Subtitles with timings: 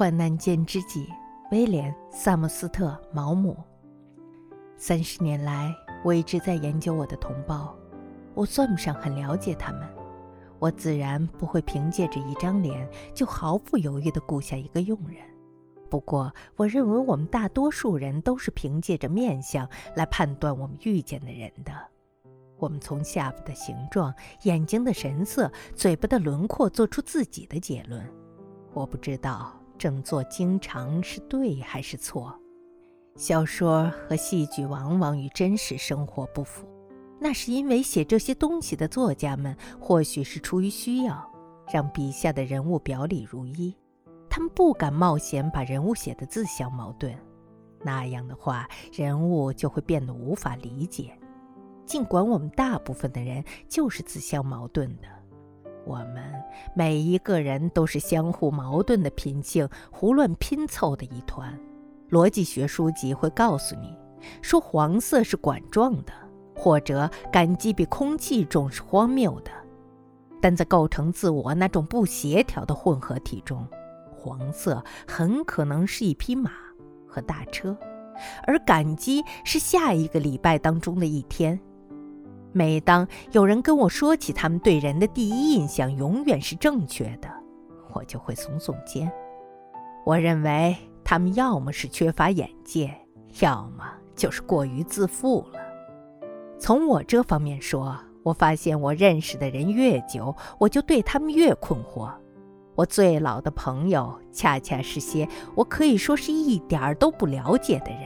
[0.00, 1.12] 患难见知己，
[1.50, 3.54] 威廉·萨姆斯特·毛姆。
[4.78, 7.76] 三十年来，我一直在研究我的同胞，
[8.32, 9.86] 我算不上很了解他们。
[10.58, 15.18] 我自然不会凭借着一张脸就毫不犹豫地雇下一个佣人。
[15.90, 21.72] 不过，我认为我们大多数人都是凭借着面相来判断我们遇见的人的。
[22.56, 24.14] 我们从下巴的形状、
[24.44, 28.02] 眼睛的神色、嘴巴的轮廓做出自己的结论。
[28.72, 32.38] 我不知道这么做经常是对还是错。
[33.16, 36.68] 小说和戏剧往往与真实生活不符。
[37.18, 41.26] 那是因为写这些东西的作家们，或许是出于需要，
[41.72, 43.74] 让笔下的人物表里如一。
[44.28, 47.16] 他们不敢冒险把人物写得自相矛盾，
[47.82, 51.18] 那样的话，人物就会变得无法理解。
[51.86, 55.08] 尽管我们大部分的人就是自相矛盾的，
[55.84, 56.22] 我们
[56.74, 61.58] 每一个人都是相互矛盾的品性胡乱拼凑的一团。
[62.10, 63.96] 逻辑学书籍会告诉你，
[64.42, 66.12] 说黄色是管状的。
[66.52, 69.50] 或者感激比空气重是荒谬的，
[70.42, 73.66] 但在构成自我那种不协调的混合体中，
[74.14, 76.50] 黄色很可能是一匹马
[77.08, 77.74] 和大车，
[78.46, 81.58] 而感激是下一个礼拜当中的一天。
[82.52, 87.28] 每当有人跟我说起他们对人的第一印象永远是正确的，
[87.92, 89.10] 我就会耸耸肩。
[90.04, 92.92] 我认为他们要么是缺乏眼界，
[93.40, 93.84] 要么
[94.16, 95.60] 就是过于自负了。
[96.58, 102.12] 从我这方面说，我发现我认识的人越久，我就对他们越困惑。
[102.74, 108.00] 我最老的朋友，恰恰是些我可以说是一点儿都不了解的人。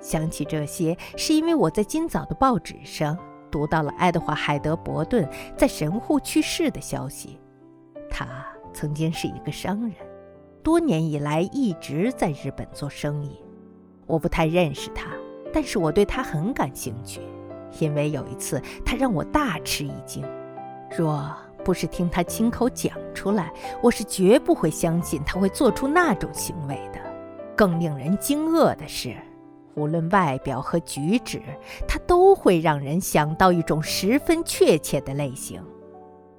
[0.00, 3.18] 想起这些，是因为我在今早的报纸上
[3.54, 5.24] 读到了爱德华·海德伯顿
[5.56, 7.38] 在神户去世的消息。
[8.10, 8.26] 他
[8.72, 9.92] 曾经是一个商人，
[10.60, 13.40] 多年以来一直在日本做生意。
[14.06, 15.06] 我不太认识他，
[15.52, 17.20] 但是我对他很感兴趣。
[17.78, 20.24] 因为有一次，他让我大吃一惊。
[20.90, 21.32] 若
[21.64, 26.98] 不是听他亲口讲出来，我是绝不会相信他会做出那种行为的。
[27.54, 29.14] 更令人惊愕的是，
[29.76, 31.42] 无论外表和举止，
[31.86, 35.62] 他都会让人想到一种十分确切的类型。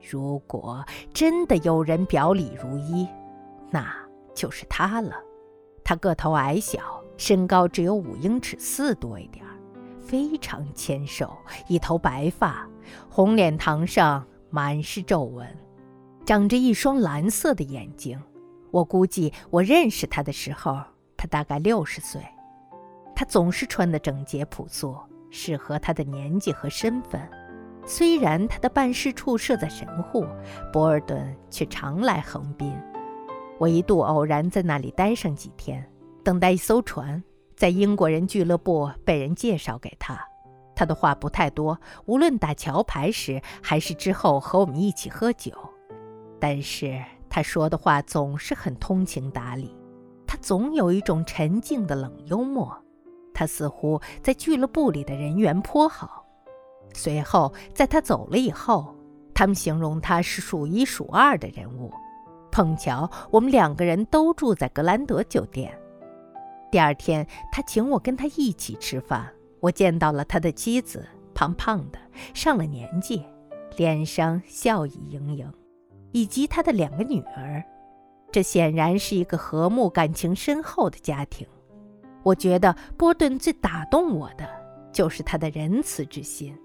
[0.02, 3.08] 如果真的有人表里如一，
[3.72, 3.94] 那
[4.34, 5.16] 就是他了。
[5.84, 9.52] 他个头矮小，身高只有五英尺四多一点儿。
[10.02, 11.36] 非常纤瘦，
[11.68, 12.68] 一头白发，
[13.10, 15.48] 红脸膛上满是皱纹，
[16.24, 18.22] 长着一双蓝色的眼睛。
[18.70, 20.80] 我估计我认识他的时候，
[21.18, 22.22] 他大概六十岁。
[23.16, 24.96] 他总是穿得整洁朴素，
[25.30, 27.22] 适合他的年纪和身份。
[27.86, 30.26] 虽然他的办事处设在神户，
[30.74, 32.76] 博尔顿却常来横滨。
[33.58, 35.88] 我一度偶然在那里待上几天，
[36.24, 37.24] 等待一艘船。
[37.56, 40.20] 在英国人俱乐部被人介绍给他，
[40.76, 45.54] 他的话不太多，无论打桥牌时还是之后和我们一起喝酒，
[46.38, 49.74] 但是他说的话总是很通情达理。
[50.28, 52.78] 他总有一种沉静的冷幽默，
[53.36, 56.26] 他似乎在俱乐部里的人缘颇好。
[56.94, 58.96] 随后在他走了以后，
[59.34, 61.92] 他们形容他是数一数二的人物。
[62.52, 65.78] 碰巧我们两个人都住在格兰德酒店。
[66.72, 69.30] 第二天，他请我跟他一起吃饭。
[69.60, 72.00] 我见到了他的妻子，胖胖的，
[72.34, 73.26] 上了年纪，
[73.76, 75.52] 脸上笑意盈盈，
[76.14, 77.62] 以及他的两个女儿。
[78.32, 81.46] 这显然是一个和睦、感情深厚的家庭。
[82.26, 84.50] 我觉得波顿最打动我的
[84.92, 86.58] 就是他的仁慈之心。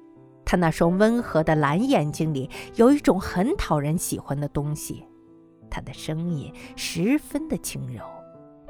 [0.43, 5.07] 他那双温和的蓝眼睛里有一种很讨人喜欢的东西。
[5.71, 8.03] 他的声音十分的轻柔。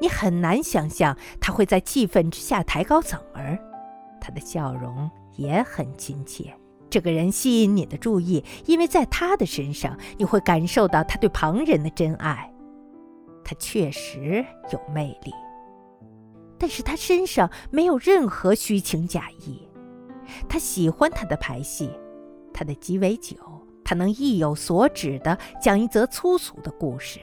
[0.01, 3.57] 你很难想象他会在气愤之下抬高嗓儿，
[4.21, 6.53] 他的笑容也很亲切。
[6.91, 12.53] 这个人吸引你的注意，因为在他的身上你会感受到他对旁人的真爱。
[13.45, 15.33] 他确实有魅力，
[16.60, 19.66] 但是他身上没有任何虚情假意。
[20.47, 21.91] 他喜欢他的排戏，
[22.53, 23.34] 他的鸡尾酒，
[23.83, 27.18] 他能意有所指地讲一则粗俗的故事。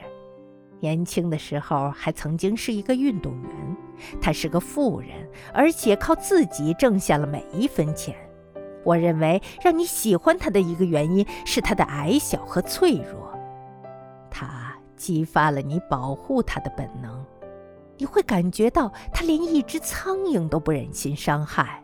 [0.80, 3.76] 年轻的时候还曾经是一个运动员，
[4.20, 5.10] 他是个富人，
[5.54, 8.14] 而且靠自己挣下了每一分钱。
[8.84, 13.32] 我认为让你喜欢他的一个原因是他的矮小和脆弱，
[14.30, 17.24] 他激发了你保护他的本能。
[17.98, 21.82] 你会感觉到他连一只苍蝇都不忍心伤害。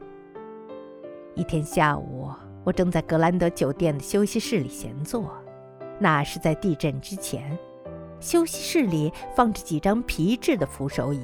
[1.35, 2.31] 一天下午，
[2.63, 5.31] 我正在格兰德酒店的休息室里闲坐，
[5.99, 7.59] 那是在地震之前。
[8.21, 11.21] 休息室里放着几张皮质的扶手椅，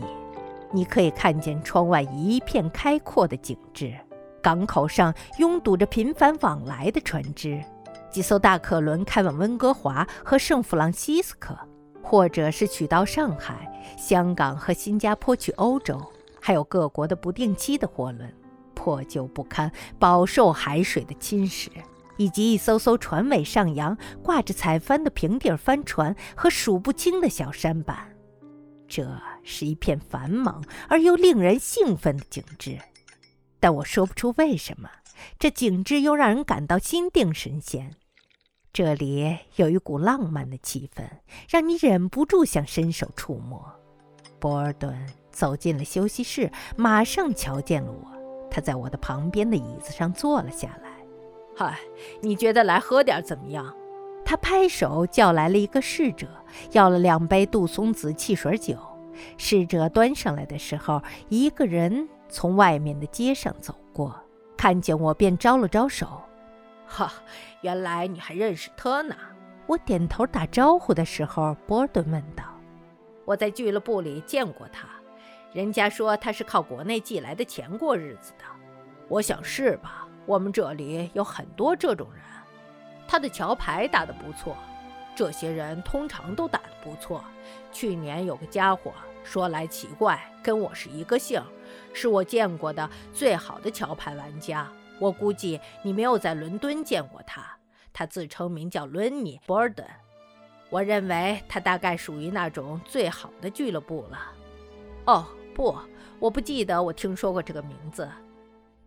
[0.73, 3.95] 你可以看见窗外一片开阔的景致。
[4.43, 7.63] 港口上拥堵着频繁往来的船只，
[8.11, 11.57] 几艘大客轮开往温哥华和圣弗朗西斯科，
[12.03, 16.01] 或者是取到上海、香港和新加坡去欧洲。
[16.41, 18.33] 还有各国的不定期的货轮，
[18.75, 21.69] 破旧不堪，饱受海水的侵蚀，
[22.17, 28.09] 以及一艘艘船尾上扬、挂着彩帆的平底帆船和数不清的小舢板。
[28.89, 29.07] 这
[29.43, 32.79] 是一片繁忙而又令人兴奋的景致。
[33.61, 34.89] 但我说不出为什么，
[35.39, 37.95] 这景致又让人感到心定神闲。
[38.73, 41.03] 这里有一股浪漫的气氛，
[41.49, 43.61] 让你忍不住想伸手触摸。
[44.39, 44.97] 博尔顿
[45.31, 48.07] 走进了休息室，马上瞧见了我。
[48.51, 50.91] 他在我的旁边的椅子上坐了下来。
[51.57, 51.79] 嗨，
[52.21, 53.75] 你觉得来喝点怎么样？
[54.25, 56.29] 他拍手叫来了一个侍者，
[56.73, 58.77] 要了两杯杜松子汽水酒。
[59.37, 62.09] 侍者端上来的时候，一个人。
[62.33, 64.15] 从外面的街上走过，
[64.57, 66.23] 看见我便招了招手。
[66.91, 67.13] 哈，
[67.61, 69.15] 原来你还认识他呢。
[69.67, 72.43] 我点头打招呼的时候，波尔顿问道
[73.25, 74.89] ：“我在俱乐部里见过他，
[75.53, 78.45] 人家说他是靠国内寄来的钱过日子的。
[79.07, 80.09] 我想是吧？
[80.27, 82.23] 我们这里有很多这种人。
[83.07, 84.57] 他的桥牌打得不错，
[85.15, 87.25] 这些人通常都打得不错。
[87.71, 91.43] 去年有个家伙。”说来奇怪，跟我是一个姓，
[91.93, 94.67] 是我见过的最好的桥牌玩家。
[95.01, 97.45] 我估计你没有在伦敦见过他。
[97.93, 99.85] 他自称名叫伦尼·博尔顿。
[100.69, 104.33] 我认为他大概属于那种最好的俱乐部了。
[105.07, 105.77] 哦，不，
[106.21, 108.09] 我不记得我听说过这个名字。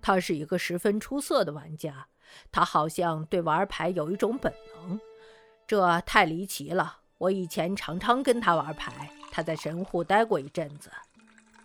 [0.02, 2.08] 他是一个十分出色的玩家。
[2.52, 5.00] 他好像对玩牌有一种本能，
[5.68, 7.00] 这太离奇了。
[7.18, 9.10] 我以前常常跟他玩牌。
[9.32, 10.92] 他在神户待过一阵子。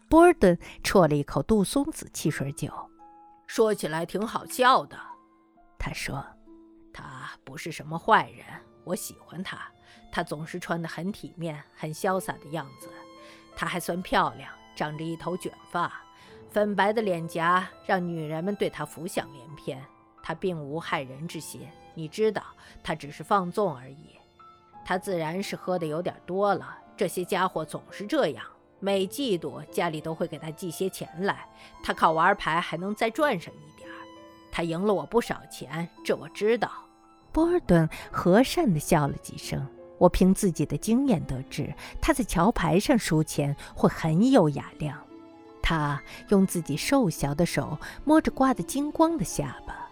[0.08, 2.72] 波尔顿啜了一口杜松子汽水酒，
[3.48, 4.96] 说起来挺好笑的。
[5.78, 6.24] 他说
[6.92, 8.44] ：“他不是什么坏人，
[8.84, 9.58] 我喜欢他。
[10.12, 12.88] 他总是穿得很体面、很潇洒的样子。
[13.56, 15.90] 他还算漂亮，长着一头卷发，
[16.50, 19.82] 粉白的脸颊让女人们对他浮想联翩。
[20.22, 22.42] 他并无害人之心，你知道，
[22.84, 24.18] 他只是放纵而已。
[24.84, 28.44] 他自然是喝的有点多了。”这些家伙总是这样，
[28.80, 31.48] 每季度家里都会给他寄些钱来，
[31.82, 33.88] 他靠玩牌还能再赚上一点。
[34.50, 36.70] 他赢了我不少钱，这我知道。
[37.32, 39.66] 波尔顿和善地笑了几声。
[39.98, 44.96] 我凭自己的经验得知，他在桥牌上输钱会很有雅量。
[45.60, 49.88] 他用自己瘦小的手摸着刮得精光的下巴，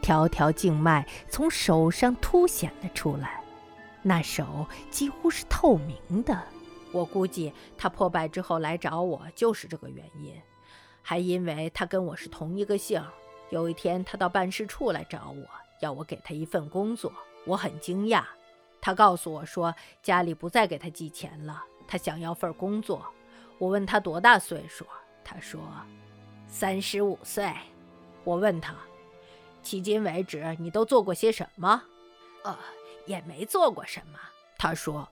[0.00, 3.42] 条条静脉从手上凸显了出来。
[4.00, 6.42] 那手几乎是透明的，
[6.92, 10.40] 我估计他破败之后来找我就是这个原因，
[11.02, 13.02] 还因为他跟我是同一个姓。
[13.50, 15.44] 有一天他到办事处来找我，
[15.80, 17.12] 要我给他一份工作，
[17.44, 18.24] 我很惊讶。
[18.80, 23.06] 他告诉我说家里不再给他寄钱了，他想要份工作。
[23.58, 24.86] 我问他多大岁数，
[25.24, 25.60] 他说
[26.46, 27.52] 三十五岁。
[28.24, 28.74] 我问他，
[29.64, 31.82] 迄今为止你都做过些什么？
[32.44, 32.56] 呃。
[33.04, 34.18] 也没做过什么，
[34.56, 35.08] 他说。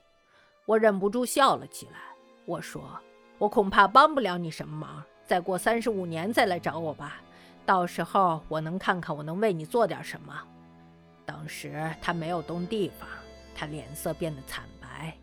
[0.65, 1.99] 我忍不住笑了起来。
[2.45, 2.99] 我说
[3.37, 7.21] ：“我恐怕帮不了你什么忙，再过三十五年再来找我吧，
[7.65, 10.33] 到时候我能看看我能为你做点什么。”
[11.25, 13.07] 当时他没有动地方，
[13.55, 15.17] 他脸色变得惨白。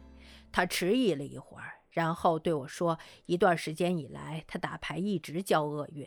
[0.50, 6.06] 他迟疑了一会儿，然后对我说：“一段时间以来，他打牌一直交厄运，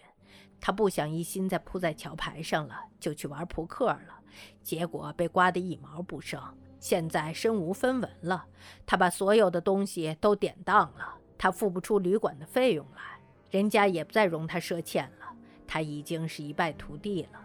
[0.59, 4.19] 他不想一心再扑在桥牌上了，就去玩扑克了。”
[4.63, 6.41] 结果被刮得一毛不剩，
[6.81, 8.45] 现在身无分文了。
[8.85, 15.27] 他把所有的东西都典当了，他付不出旅馆的费用来，人家也不再容他赊欠了。
[15.65, 17.39] 他已经是一败涂地了。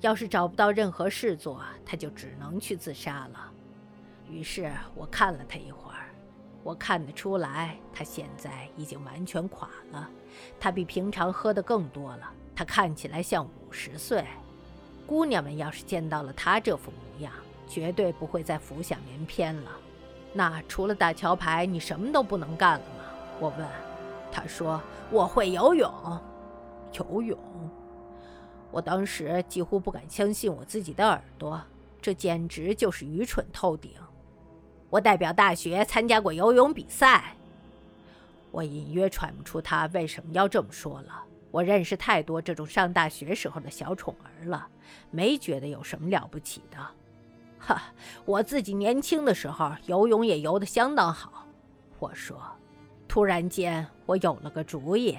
[0.00, 3.52] 要是找不到任何事做，他就只能去自杀了。
[4.28, 6.08] 于是我看了他一会儿，
[6.62, 10.08] 我看得出来，他现在已经完全垮了。
[10.58, 14.24] 他比平常喝的更多了，他看起来像五十岁。
[15.06, 17.32] 姑娘们要是见到了他这副模样，
[17.70, 19.70] 绝对不会再浮想联翩了。
[20.32, 23.04] 那除了打桥牌，你什么都不能干了吗？
[23.38, 23.66] 我问。
[24.32, 25.92] 他说：“我会游泳。”
[26.94, 27.38] 游泳？
[28.70, 31.60] 我当时几乎不敢相信我自己的耳朵，
[32.00, 33.92] 这简直就是愚蠢透顶。
[34.88, 37.36] 我代表大学参加过游泳比赛。
[38.52, 41.24] 我隐约揣摩出他为什么要这么说了。
[41.50, 44.68] 我认识太多这种上大学时候的小宠儿了，
[45.10, 46.78] 没觉得有什么了不起的。
[47.60, 47.82] 哈，
[48.24, 51.46] 我自己年轻的时候游泳也游得相当好，
[51.98, 52.40] 我说。
[53.06, 55.18] 突然间，我有了个主意。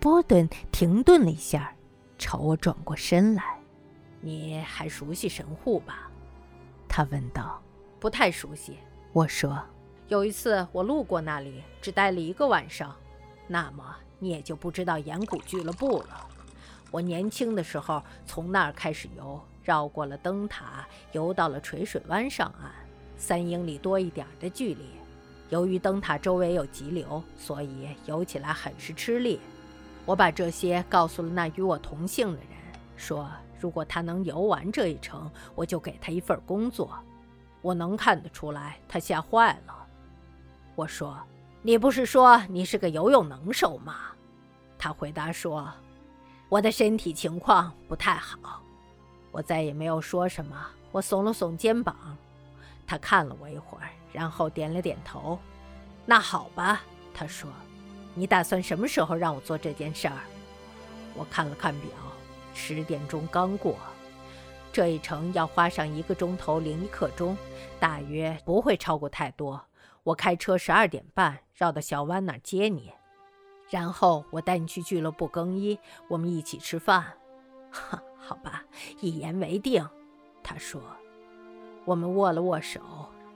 [0.00, 1.74] 波顿停顿了一下，
[2.16, 3.58] 朝我转过身来。
[4.22, 6.08] “你还熟悉神户吧？”
[6.88, 7.60] 他问道。
[7.98, 8.78] “不太熟悉。”
[9.12, 9.60] 我说。
[10.06, 12.94] “有一次我路过那里，只待了一个晚上。
[13.48, 16.26] 那么你也就不知道岩谷俱乐部了。
[16.92, 22.72] 我年轻的时候从那儿开始游，绕过了灯塔，游到了垂水湾上岸，
[23.18, 24.86] 三英里多一点的距离。”
[25.50, 29.38] 由于灯塔周围有急流，所以游起来很是吃力。
[30.06, 32.48] 我把这些告诉了那与我同姓的人，
[32.96, 33.28] 说
[33.60, 36.98] 如果他能游完这一程，我就给他一份工作。
[37.60, 39.86] 我能看得出来，他吓坏了。
[40.74, 41.18] 我说
[41.60, 43.96] ：“你不是说你是个游泳能手吗？”
[44.78, 45.70] 他回答说
[46.48, 48.62] ：“我的身体情况不太好。”
[49.30, 50.56] 我再也没有说什么。
[50.92, 52.16] 我耸了耸肩膀。
[52.86, 53.88] 他看了我一会儿。
[54.10, 55.38] 然后点了点头，
[56.06, 56.80] 那好吧，
[57.12, 57.48] 他说
[58.16, 60.16] ：“你打算什么时候让我做这件事儿？”
[61.14, 61.90] 我看了看表，
[62.54, 63.76] 十点钟刚过，
[64.72, 67.36] 这一程要花上一个钟头零一刻钟，
[67.78, 69.62] 大约不会超过太多。
[70.04, 72.90] 我开车十二点半绕到小湾那儿接你，
[73.68, 77.04] 然后我带你去俱乐部更衣，我们一起吃饭。
[77.70, 78.62] 哈， 好吧，
[79.00, 79.82] 一言为定。
[80.42, 80.82] 他说，
[81.86, 82.78] 我们握了握手。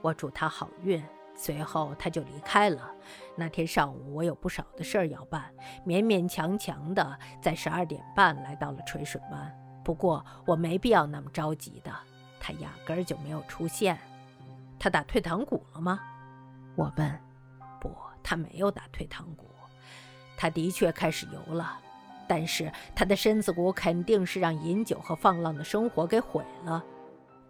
[0.03, 1.03] 我祝他好运，
[1.35, 2.95] 随后他就离开了。
[3.35, 5.51] 那天上午我有不少的事儿要办，
[5.87, 9.59] 勉勉强强的在十二点半来到了垂水湾。
[9.83, 11.91] 不过我没必要那么着急的，
[12.39, 13.99] 他压根儿就没有出现。
[14.79, 16.01] 他打退堂鼓了吗？
[16.77, 17.21] 我问。
[17.81, 19.49] 不，他没有打退堂鼓。
[20.37, 21.81] 他的确开始游了，
[22.35, 26.83] 但是他的身子骨肯定是让饮酒和放浪的生活给毁了。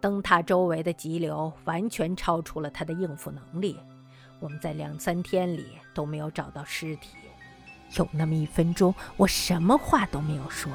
[0.01, 3.79] 灯塔周围的急流完全超出了他的应付能力。
[4.41, 7.15] 我们在两三天里都没有找到尸体。
[7.95, 10.69] 有那么一分钟，我什么话都没有说，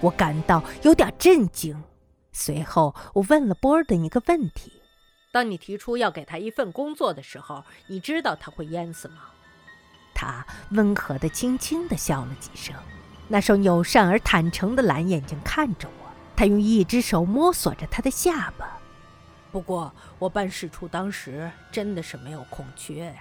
[0.00, 1.80] 我感到有点震惊。
[2.32, 4.72] 随后，我问了波尔顿一个问题
[5.30, 9.28] ：“当你提出要给他一份工作的时候，你知道他会淹死吗？”
[10.12, 12.74] 他温和地、轻轻地笑了几声，
[13.32, 16.10] 那双友善而坦诚的蓝眼睛看着我。
[16.36, 18.78] 他用一只手摸索着他的下巴。
[19.50, 23.14] 不过，我办事处当时真的是没有空缺呀。